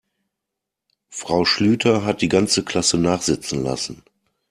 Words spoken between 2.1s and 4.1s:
die ganze Klasse nachsitzen lassen.